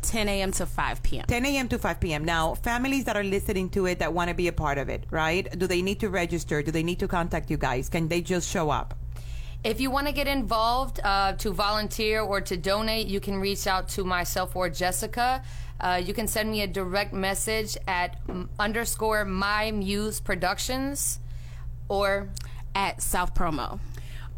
[0.02, 0.52] 10 a.m.
[0.52, 1.24] to 5 p.m.
[1.26, 1.68] 10 a.m.
[1.68, 2.24] to 5 p.m.
[2.24, 5.04] Now, families that are listening to it that want to be a part of it,
[5.10, 5.46] right?
[5.58, 6.62] Do they need to register?
[6.62, 7.88] Do they need to contact you guys?
[7.88, 8.94] Can they just show up?
[9.64, 13.66] If you want to get involved uh, to volunteer or to donate, you can reach
[13.66, 15.42] out to myself or Jessica.
[15.80, 21.18] Uh, you can send me a direct message at m- underscore my muse productions
[21.88, 22.28] or
[22.74, 23.80] at South Promo.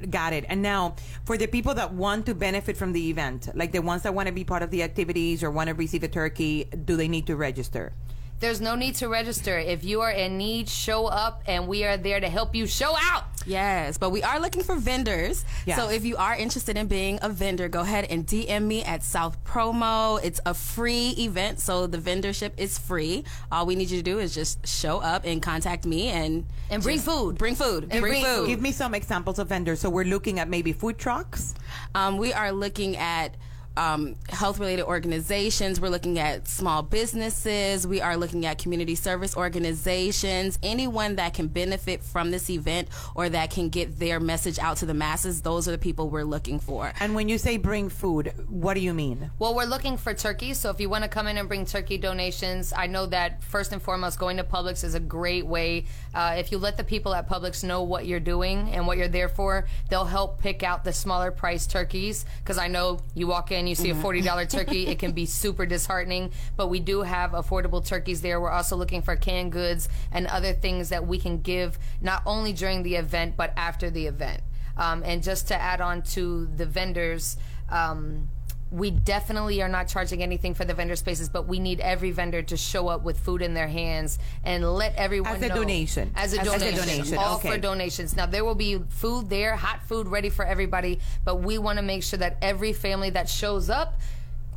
[0.09, 0.45] Got it.
[0.49, 4.03] And now, for the people that want to benefit from the event, like the ones
[4.03, 6.97] that want to be part of the activities or want to receive a turkey, do
[6.97, 7.93] they need to register?
[8.41, 9.59] There's no need to register.
[9.59, 12.97] If you are in need, show up and we are there to help you show
[12.99, 13.25] out.
[13.47, 15.45] Yes, but we are looking for vendors.
[15.67, 15.77] Yes.
[15.79, 19.03] So if you are interested in being a vendor, go ahead and DM me at
[19.03, 20.23] South Promo.
[20.23, 23.25] It's a free event, so the vendorship is free.
[23.53, 26.83] All we need you to do is just show up and contact me and And
[26.83, 27.37] bring food.
[27.37, 27.89] Bring food.
[27.91, 28.47] And bring, bring food.
[28.47, 29.81] Give me some examples of vendors.
[29.81, 31.55] So we're looking at maybe food trucks.
[31.95, 33.37] Um, we are looking at
[33.77, 35.81] um, health related organizations.
[35.81, 37.87] We're looking at small businesses.
[37.87, 40.59] We are looking at community service organizations.
[40.63, 44.87] Anyone that can benefit from this event or that can get their message out to
[44.87, 46.93] the masses, those are the people we're looking for.
[47.01, 49.31] And when you say bring food, what do you mean?
[49.39, 51.99] Well, we're looking for turkeys, so if you want to come in and bring turkey
[51.99, 55.85] donations, I know that first and foremost, going to Publix is a great way.
[56.15, 59.09] Uh, if you let the people at Publix know what you're doing and what you're
[59.09, 62.25] there for, they'll help pick out the smaller price turkeys.
[62.39, 65.27] Because I know you walk in, you see a forty dollar turkey, it can be
[65.27, 66.33] super disheartening.
[66.57, 68.41] But we do have affordable turkeys there.
[68.41, 72.53] We're also looking for canned goods and other things that we can give not only
[72.53, 74.43] during the event but after the event.
[74.77, 77.37] Um, and just to add on to the vendors.
[77.69, 78.29] Um,
[78.71, 82.41] we definitely are not charging anything for the vendor spaces, but we need every vendor
[82.43, 86.13] to show up with food in their hands and let everyone As a know- donation.
[86.15, 86.55] As a donation.
[86.55, 86.89] As a donation.
[86.97, 87.51] donation, All okay.
[87.51, 88.17] for donations.
[88.17, 91.83] Now there will be food there, hot food ready for everybody, but we want to
[91.83, 93.99] make sure that every family that shows up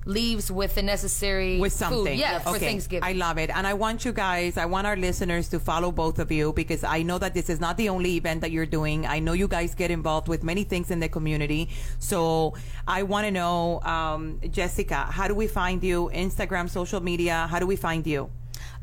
[0.06, 2.06] leaves with the necessary with something.
[2.06, 2.20] Food.
[2.20, 2.58] Yeah, for.
[2.58, 3.08] Thanksgiving.
[3.08, 3.50] I love it.
[3.50, 6.84] And I want you guys, I want our listeners to follow both of you because
[6.84, 9.06] I know that this is not the only event that you're doing.
[9.06, 11.70] I know you guys get involved with many things in the community.
[12.00, 12.56] So
[12.88, 16.10] I want to know, um, Jessica, how do we find you?
[16.13, 18.30] Instagram, social media, how do we find you?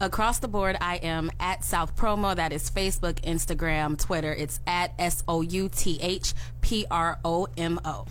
[0.01, 2.35] Across the board, I am at South Promo.
[2.35, 4.33] That is Facebook, Instagram, Twitter.
[4.33, 8.07] It's at S O U T H P R O M O.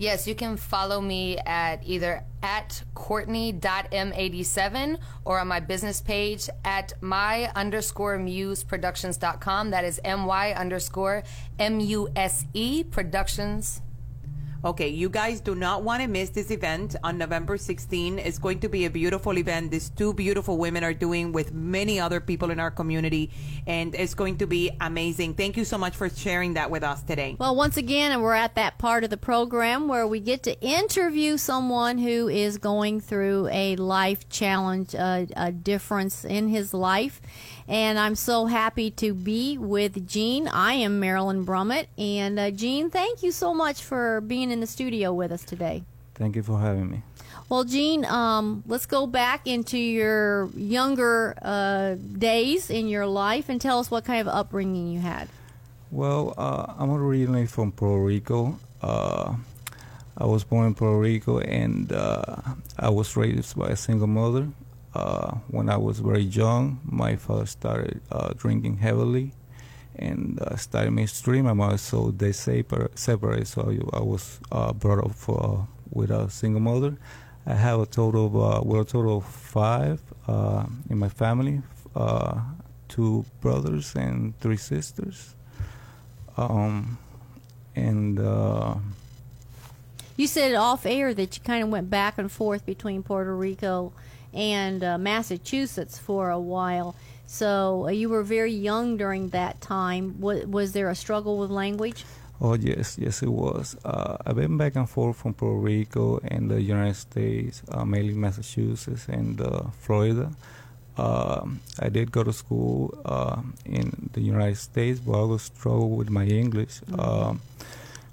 [0.00, 6.92] Yes, you can follow me at either at Courtney.m87 or on my business page at
[7.00, 9.70] my underscore muse productions.com.
[9.70, 11.24] That is my underscore
[11.58, 13.80] M U S E productions
[14.64, 18.18] Okay, you guys do not want to miss this event on November 16.
[18.18, 19.70] It's going to be a beautiful event.
[19.70, 23.30] These two beautiful women are doing with many other people in our community,
[23.68, 25.34] and it's going to be amazing.
[25.34, 27.36] Thank you so much for sharing that with us today.
[27.38, 31.36] Well, once again, we're at that part of the program where we get to interview
[31.36, 37.20] someone who is going through a life challenge, uh, a difference in his life
[37.68, 40.48] and I'm so happy to be with Jean.
[40.48, 41.86] I am Marilyn Brummett.
[41.98, 45.84] And uh, Jean, thank you so much for being in the studio with us today.
[46.14, 47.02] Thank you for having me.
[47.50, 53.60] Well, Jean, um, let's go back into your younger uh, days in your life and
[53.60, 55.28] tell us what kind of upbringing you had.
[55.90, 58.58] Well, uh, I'm originally from Puerto Rico.
[58.82, 59.34] Uh,
[60.16, 62.36] I was born in Puerto Rico and uh,
[62.78, 64.48] I was raised by a single mother.
[64.94, 69.32] Uh, when I was very young, my father started uh, drinking heavily
[69.96, 71.44] and uh, started mainstream.
[71.44, 75.66] My mother, so they separate, separate so I, I was uh, brought up for, uh,
[75.90, 76.96] with a single mother.
[77.46, 80.00] I have a total of, uh, we're a total of five
[80.90, 81.62] in my family,
[82.88, 85.34] two brothers and three sisters.
[86.36, 86.98] Um,
[87.74, 88.18] and
[90.16, 93.92] you said off air that you kind of went back and forth between Puerto Rico
[94.32, 96.94] and uh, Massachusetts for a while.
[97.26, 100.20] So uh, you were very young during that time.
[100.20, 102.04] Was, was there a struggle with language?
[102.40, 103.76] Oh yes, yes it was.
[103.84, 108.14] Uh, I've been back and forth from Puerto Rico and the United States, uh, mainly
[108.14, 110.30] Massachusetts and uh, Florida.
[110.96, 115.90] Um, I did go to school uh, in the United States, but I was struggle
[115.90, 116.80] with my English.
[116.80, 117.00] Mm-hmm.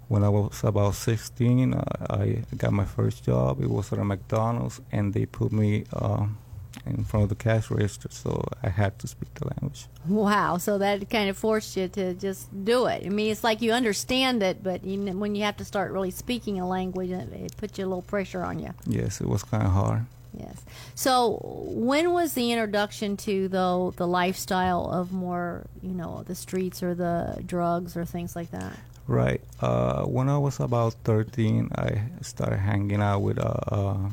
[0.08, 3.62] When I was about 16, uh, I got my first job.
[3.62, 6.28] It was at a McDonald's, and they put me uh,
[6.86, 9.88] in front of the cash register, so I had to speak the language.
[10.08, 10.58] Wow!
[10.58, 13.04] So that kind of forced you to just do it.
[13.06, 16.12] I mean, it's like you understand it, but you, when you have to start really
[16.12, 18.74] speaking a language, it, it puts you a little pressure on you.
[18.86, 20.06] Yes, it was kind of hard.
[20.38, 20.64] Yes.
[20.96, 26.84] So, when was the introduction to the the lifestyle of more, you know, the streets
[26.84, 28.78] or the drugs or things like that?
[29.08, 29.42] Right.
[29.62, 34.10] Uh, when I was about 13, I started hanging out with uh,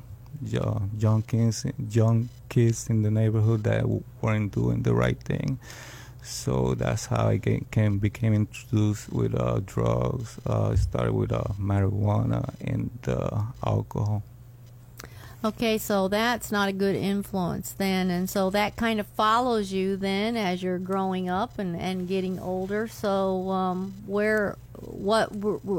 [0.55, 3.85] uh, young kids, young kids in the neighborhood that
[4.21, 5.59] weren't doing the right thing.
[6.23, 10.39] So that's how I came, became introduced with uh, drugs.
[10.47, 14.23] Uh, started with uh, marijuana and uh, alcohol.
[15.45, 18.11] Okay, so that's not a good influence then.
[18.11, 22.39] And so that kind of follows you then as you're growing up and, and getting
[22.39, 22.87] older.
[22.87, 25.31] So, um, where, what,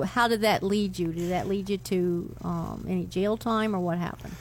[0.08, 1.12] how did that lead you?
[1.12, 4.34] Did that lead you to um, any jail time or what happened?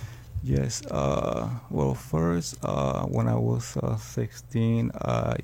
[0.44, 0.84] Yes.
[0.86, 5.36] Uh, well, first, uh, when I was uh, 16, I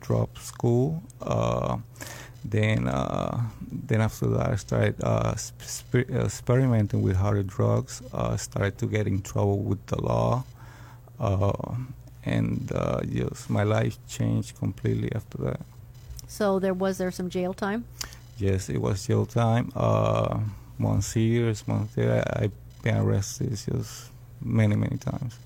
[0.00, 1.02] dropped school.
[1.20, 1.78] Uh,
[2.44, 8.02] then, uh, then after that, I started uh, sp- experimenting with harder drugs.
[8.12, 10.44] Uh, started to get in trouble with the law,
[11.18, 11.74] uh,
[12.24, 15.60] and uh, yes, my life changed completely after that.
[16.28, 17.84] So there was there some jail time?
[18.38, 19.72] Yes, it was jail time.
[19.74, 20.38] Uh,
[20.78, 22.22] months years, months there.
[22.36, 25.38] I've been arrested just many many times.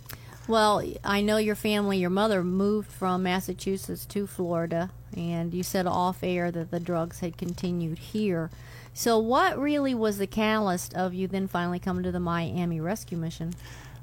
[0.49, 5.87] Well, I know your family, your mother moved from Massachusetts to Florida, and you said
[5.87, 8.51] off air that the drugs had continued here.
[8.93, 13.17] So, what really was the catalyst of you then finally coming to the Miami Rescue
[13.17, 13.55] Mission?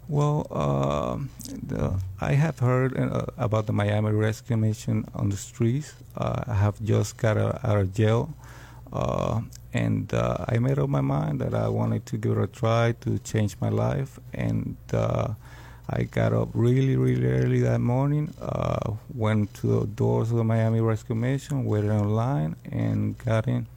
[0.07, 1.17] Well, uh,
[1.63, 5.93] the, I have heard uh, about the Miami Rescue Mission on the streets.
[6.15, 8.33] Uh, I have just got out of jail,
[8.91, 9.41] uh,
[9.73, 12.93] and uh, I made up my mind that I wanted to give it a try
[13.01, 14.19] to change my life.
[14.33, 15.33] And uh,
[15.89, 20.43] I got up really, really early that morning, uh, went to the doors of the
[20.43, 23.67] Miami Rescue Mission, waited in line, and got in.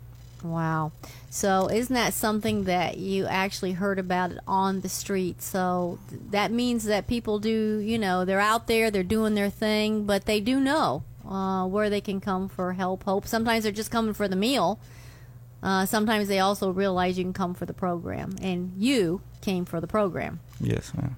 [0.43, 0.93] Wow.
[1.29, 5.43] So, isn't that something that you actually heard about on the street?
[5.43, 5.99] So,
[6.31, 10.25] that means that people do, you know, they're out there, they're doing their thing, but
[10.25, 13.27] they do know uh, where they can come for help, hope.
[13.27, 14.81] Sometimes they're just coming for the meal.
[15.63, 19.81] Uh, sometimes they also realize you can come for the program, and you came for
[19.81, 20.41] the program.
[20.61, 21.17] Yes, ma'am.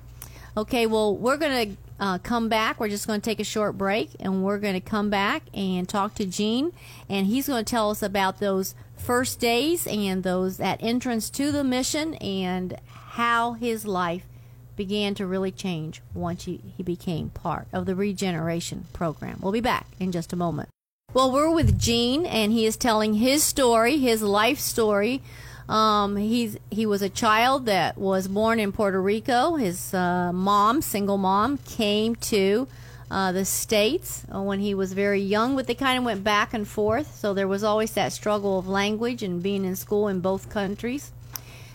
[0.57, 2.79] Okay, well, we're going to uh, come back.
[2.79, 5.89] We're just going to take a short break, and we're going to come back and
[5.89, 6.73] talk to Gene,
[7.09, 11.51] and he's going to tell us about those first days and those that entrance to
[11.53, 14.25] the mission and how his life
[14.77, 19.39] began to really change once he, he became part of the regeneration program.
[19.41, 20.69] We'll be back in just a moment.
[21.15, 25.21] Well, we're with Gene, and he is telling his story, his life story.
[25.69, 29.57] Um, he's he was a child that was born in Puerto Rico.
[29.57, 32.67] His uh, mom, single mom, came to
[33.11, 36.55] uh, the states uh, when he was very young, but they kind of went back
[36.55, 37.15] and forth.
[37.15, 41.13] So there was always that struggle of language and being in school in both countries.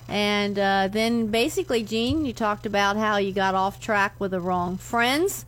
[0.08, 4.40] And uh, then basically, Gene, you talked about how you got off track with the
[4.40, 5.46] wrong friends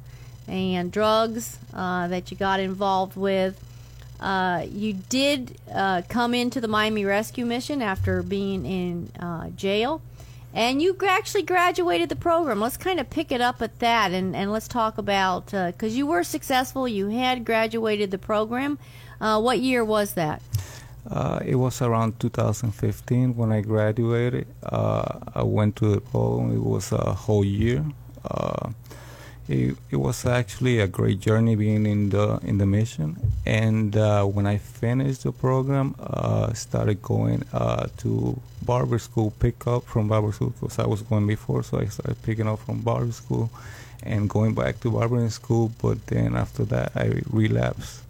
[0.47, 3.65] and drugs uh, that you got involved with.
[4.19, 10.01] Uh, you did uh, come into the Miami Rescue Mission after being in uh, jail,
[10.53, 12.59] and you actually graduated the program.
[12.59, 16.07] Let's kind of pick it up at that, and, and let's talk about because you
[16.07, 16.87] were successful.
[16.87, 18.77] You had graduated the program.
[19.19, 20.41] what year was that?
[21.09, 24.47] Uh, it was around 2015 when I graduated.
[24.63, 26.55] Uh, I went to the program.
[26.55, 27.85] It was a whole year.
[29.49, 33.17] It, it, was actually a great journey being in the in the mission.
[33.47, 39.31] And uh, when I finished the program, I uh, started going uh, to barber school,
[39.39, 41.63] pick up from barber school because I was going before.
[41.63, 43.49] So I started picking up from barber school
[44.03, 45.71] and going back to barbering school.
[45.81, 48.03] But then after that, I relapsed.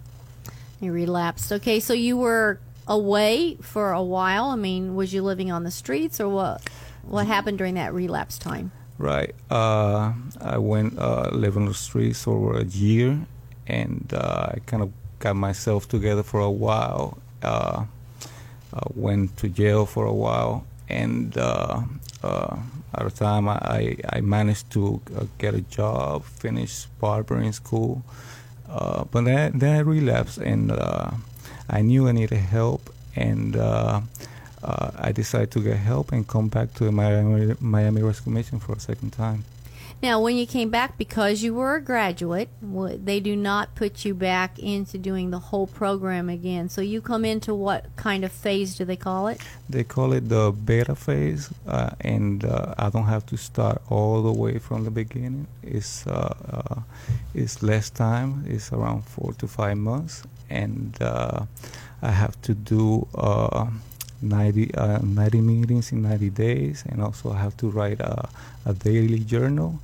[0.82, 1.54] You relapsed.
[1.54, 4.48] Okay, so you were away for a while?
[4.48, 6.68] I mean, was you living on the streets or what?
[7.04, 8.74] What happened during that relapse time?
[9.00, 9.34] Right.
[9.50, 13.18] Uh, I went uh, live on the streets for a year,
[13.66, 17.18] and uh, I kind of got myself together for a while.
[17.42, 17.86] Uh,
[18.94, 21.82] went to jail for a while, and uh,
[22.24, 22.58] uh,
[22.94, 28.04] at the time I, I managed to uh, get a job, finish barbering school,
[28.68, 30.74] but then, then I relapsed and
[31.70, 33.56] I knew I needed help, and
[34.64, 38.32] uh, uh, I decided to get help and come back to the Miami, Miami Rescue
[38.32, 39.44] Mission for a second time.
[40.02, 44.14] Now, when you came back, because you were a graduate, they do not put you
[44.14, 46.70] back into doing the whole program again.
[46.70, 49.42] So you come into what kind of phase do they call it?
[49.68, 54.24] They call it the beta phase, uh, and uh, I don't have to start all
[54.24, 55.48] the way from the beginning.
[55.64, 56.82] It's uh, uh
[57.34, 58.46] it's less time.
[58.48, 61.46] It's around four to five months, and uh,
[62.02, 63.06] I have to do.
[64.22, 64.72] Uh, 90,
[65.04, 68.28] 90 meetings in 90 days, and also I have to write a,
[68.66, 69.80] a daily journal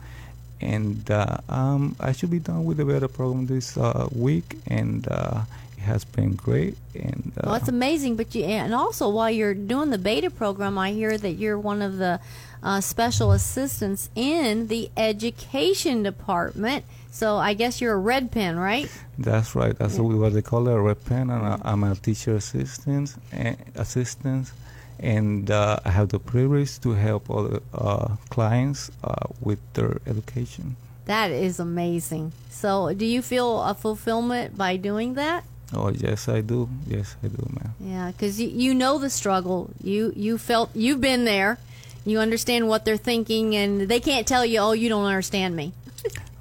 [0.61, 5.07] and uh, um, I should be done with the beta program this uh, week, and
[5.09, 5.41] uh,
[5.77, 6.77] it has been great.
[6.93, 8.15] And uh, well, it's amazing.
[8.15, 11.81] But you and also while you're doing the beta program, I hear that you're one
[11.81, 12.19] of the
[12.63, 16.85] uh, special assistants in the education department.
[17.15, 18.91] So I guess you're a red pen, right?
[19.17, 19.73] That's right.
[19.79, 20.01] That's yeah.
[20.01, 23.15] what they call it, a red pen, and I'm a teacher assistant.
[23.31, 24.51] Eh, assistant
[24.99, 30.75] and uh, I have the privilege to help other uh, clients uh, with their education.
[31.05, 32.31] That is amazing.
[32.49, 35.43] So, do you feel a fulfillment by doing that?
[35.73, 36.69] Oh yes, I do.
[36.87, 37.73] Yes, I do, man.
[37.79, 39.69] Yeah, because you, you know the struggle.
[39.81, 41.59] You you felt you've been there.
[42.05, 45.73] You understand what they're thinking, and they can't tell you, "Oh, you don't understand me."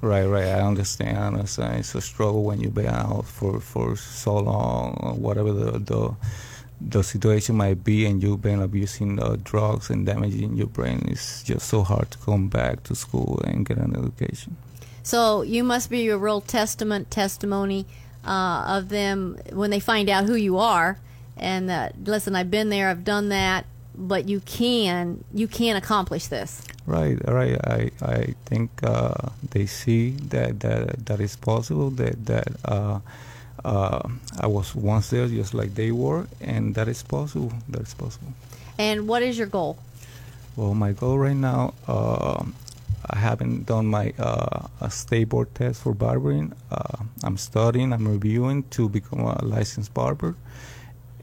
[0.01, 0.45] Right, right.
[0.45, 1.17] I understand.
[1.17, 1.79] I understand.
[1.79, 6.15] It's a struggle when you've been out for for so long, whatever the the
[6.81, 11.41] the situation might be and you've been abusing uh, drugs and damaging your brain it's
[11.43, 14.55] just so hard to come back to school and get an education
[15.01, 17.85] so you must be a real testament testimony
[18.25, 20.99] uh, of them when they find out who you are
[21.37, 26.27] and that listen i've been there i've done that but you can you can accomplish
[26.27, 32.25] this right right i i think uh, they see that that that is possible that
[32.25, 32.99] that uh,
[33.65, 34.07] uh,
[34.39, 37.51] I was once there just like they were, and that is possible.
[37.69, 38.33] That is possible.
[38.77, 39.77] And what is your goal?
[40.55, 42.43] Well, my goal right now, uh,
[43.09, 46.53] I haven't done my uh, a state board test for barbering.
[46.71, 50.35] Uh, I'm studying, I'm reviewing to become a licensed barber,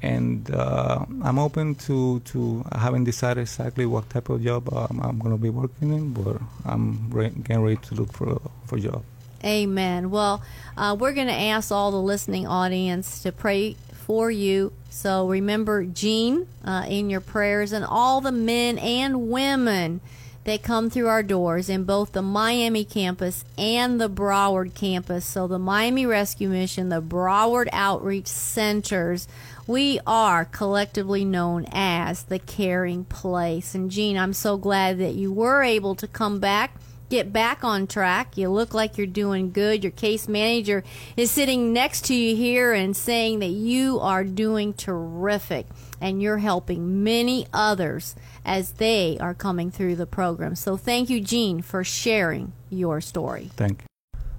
[0.02, 2.64] and uh, I'm open to to.
[2.70, 6.12] I haven't decided exactly what type of job um, I'm going to be working in,
[6.12, 9.04] but I'm re- getting ready to look for for job.
[9.44, 10.10] Amen.
[10.10, 10.42] Well,
[10.76, 14.72] uh, we're going to ask all the listening audience to pray for you.
[14.90, 20.00] So remember Gene uh, in your prayers and all the men and women
[20.44, 25.24] that come through our doors in both the Miami campus and the Broward campus.
[25.24, 29.28] So the Miami Rescue Mission, the Broward Outreach Centers,
[29.66, 33.74] we are collectively known as the caring place.
[33.74, 36.76] And Gene, I'm so glad that you were able to come back
[37.12, 38.38] get back on track.
[38.38, 39.84] You look like you're doing good.
[39.84, 40.82] Your case manager
[41.14, 45.66] is sitting next to you here and saying that you are doing terrific
[46.00, 50.54] and you're helping many others as they are coming through the program.
[50.54, 53.50] So thank you, Jean, for sharing your story.
[53.56, 53.91] Thank you.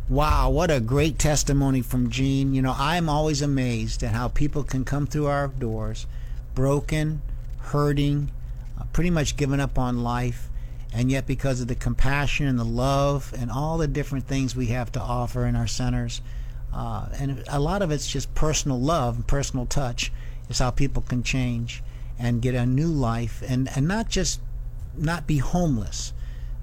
[0.10, 2.54] Wow, what a great testimony from Jean.
[2.54, 6.08] You know, I'm always amazed at how people can come through our doors
[6.54, 7.22] broken,
[7.60, 8.30] hurting,
[8.78, 10.50] uh, pretty much given up on life,
[10.92, 14.68] and yet because of the compassion and the love and all the different things we
[14.68, 16.20] have to offer in our centers,
[16.74, 20.12] uh, and a lot of it's just personal love and personal touch
[20.50, 21.82] is how people can change
[22.20, 24.42] and get a new life and, and not just
[24.98, 26.12] not be homeless,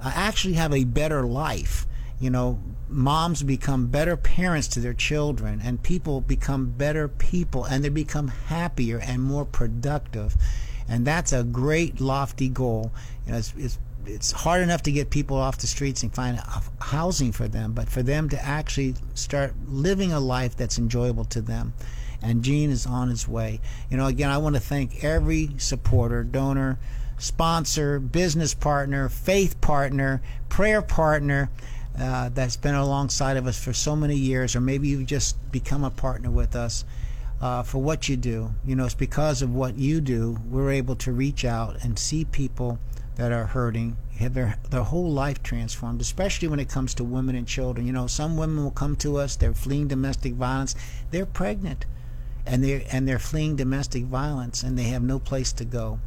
[0.04, 1.86] uh, actually have a better life
[2.20, 7.82] you know, moms become better parents to their children, and people become better people, and
[7.82, 10.36] they become happier and more productive.
[10.86, 12.92] And that's a great, lofty goal.
[13.24, 16.38] You know, it's, it's, it's hard enough to get people off the streets and find
[16.80, 21.40] housing for them, but for them to actually start living a life that's enjoyable to
[21.40, 21.72] them.
[22.22, 23.60] And Jean is on his way.
[23.88, 26.78] You know, again, I want to thank every supporter, donor,
[27.16, 31.50] sponsor, business partner, faith partner, prayer partner
[32.00, 35.84] uh, that's been alongside of us for so many years, or maybe you've just become
[35.84, 36.84] a partner with us
[37.42, 38.54] uh, for what you do.
[38.64, 42.24] You know, it's because of what you do we're able to reach out and see
[42.24, 42.78] people
[43.16, 47.36] that are hurting, have their their whole life transformed, especially when it comes to women
[47.36, 47.86] and children.
[47.86, 50.74] You know, some women will come to us, they're fleeing domestic violence,
[51.10, 51.84] they're pregnant,
[52.46, 56.00] and they're and they're fleeing domestic violence, and they have no place to go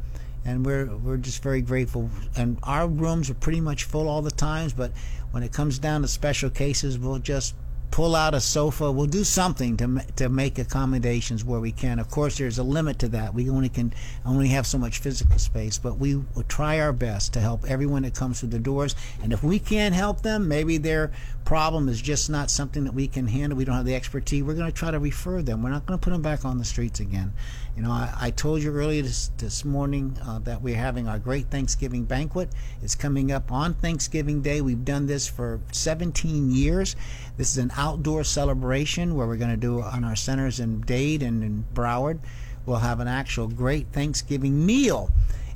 [0.44, 2.10] and we're we're just very grateful.
[2.36, 4.92] And our rooms are pretty much full all the times, but
[5.34, 7.56] when it comes down to special cases, we'll just
[7.94, 8.90] pull out a sofa.
[8.90, 12.00] We'll do something to to make accommodations where we can.
[12.00, 13.34] Of course, there's a limit to that.
[13.34, 13.94] We only can
[14.26, 18.02] only have so much physical space, but we will try our best to help everyone
[18.02, 18.96] that comes through the doors.
[19.22, 21.12] And if we can't help them, maybe their
[21.44, 23.56] problem is just not something that we can handle.
[23.56, 24.42] We don't have the expertise.
[24.42, 25.62] We're going to try to refer them.
[25.62, 27.32] We're not going to put them back on the streets again.
[27.76, 31.18] You know, I, I told you earlier this, this morning uh, that we're having our
[31.18, 32.50] great Thanksgiving banquet.
[32.82, 34.60] It's coming up on Thanksgiving Day.
[34.60, 36.96] We've done this for 17 years.
[37.36, 41.22] This is an outdoor celebration where we're going to do on our centers in Dade
[41.22, 42.18] and in Broward.
[42.64, 45.10] We'll have an actual great Thanksgiving meal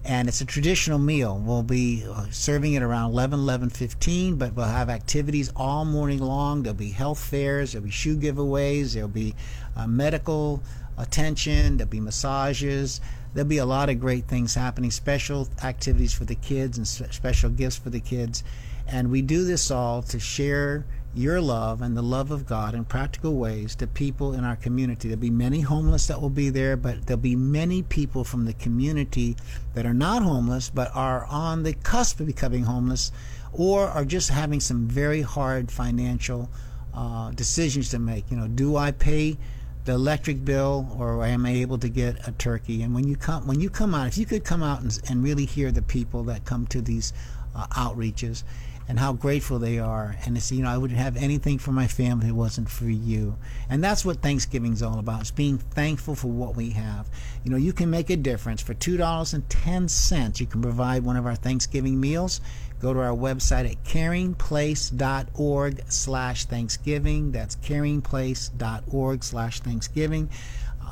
[0.05, 1.39] and it's a traditional meal.
[1.39, 6.19] We'll be uh, serving it around 11, 11, 15, but we'll have activities all morning
[6.19, 6.63] long.
[6.63, 9.35] There'll be health fairs, there'll be shoe giveaways, there'll be
[9.75, 10.63] uh, medical
[10.99, 13.01] attention, there'll be massages.
[13.33, 17.51] There'll be a lot of great things happening, special activities for the kids and special
[17.51, 18.43] gifts for the kids.
[18.87, 22.85] And we do this all to share your love and the love of God in
[22.85, 25.09] practical ways to people in our community.
[25.09, 28.53] There'll be many homeless that will be there, but there'll be many people from the
[28.53, 29.37] community
[29.75, 33.11] that are not homeless but are on the cusp of becoming homeless
[33.53, 36.51] or are just having some very hard financial
[36.95, 38.31] uh, decisions to make.
[38.31, 39.39] You know, do I pay
[39.85, 42.83] the electric bill or am I able to get a turkey?
[42.83, 45.25] And when you come when you come out, if you could come out and, and
[45.25, 47.13] really hear the people that come to these
[47.57, 48.45] uh, outreaches
[48.89, 50.17] and how grateful they are.
[50.25, 52.87] And it's, you know, I wouldn't have anything for my family if it wasn't for
[52.87, 53.37] you.
[53.69, 55.21] And that's what Thanksgiving's all about.
[55.21, 57.09] It's being thankful for what we have.
[57.45, 58.63] You know, you can make a difference.
[58.63, 62.41] For $2.10, you can provide one of our Thanksgiving meals.
[62.81, 67.33] Go to our website at caringplace.org slash Thanksgiving.
[67.33, 70.31] That's caringplace.org slash Thanksgiving.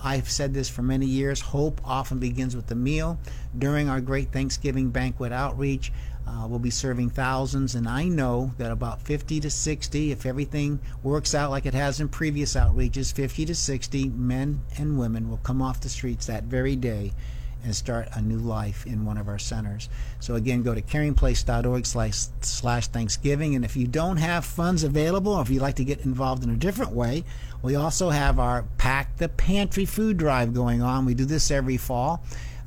[0.05, 1.41] I've said this for many years.
[1.41, 3.19] Hope often begins with the meal.
[3.57, 5.93] During our great Thanksgiving banquet outreach,
[6.27, 10.81] uh, we'll be serving thousands, and I know that about 50 to 60, if everything
[11.03, 15.37] works out like it has in previous outreaches, 50 to 60 men and women will
[15.39, 17.13] come off the streets that very day
[17.63, 19.89] and start a new life in one of our centers.
[20.21, 23.55] So again, go to caringplace.org slash, Thanksgiving.
[23.57, 26.51] And if you don't have funds available, or if you'd like to get involved in
[26.51, 27.25] a different way,
[27.63, 31.05] we also have our Pack the Pantry food drive going on.
[31.05, 32.23] We do this every fall.